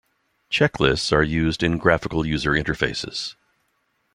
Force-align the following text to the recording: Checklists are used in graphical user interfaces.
Checklists 0.51 1.13
are 1.13 1.21
used 1.21 1.61
in 1.61 1.77
graphical 1.77 2.25
user 2.25 2.53
interfaces. 2.53 3.35